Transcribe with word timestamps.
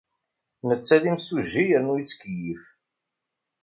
Netta 0.67 0.97
d 1.01 1.03
imsujji 1.11 1.63
yernu 1.69 1.95
yettkeyyif. 1.97 2.63